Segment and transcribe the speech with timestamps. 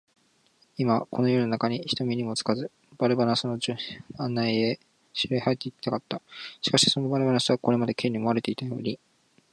[0.79, 3.59] 今、この夜なかに、人目にもつかず、バルナバスの
[4.17, 4.79] 案内で
[5.13, 6.23] 城へ入っていきたかった。
[6.61, 8.99] しかし、そのバルナバスは、これまで Ｋ に思われていたように、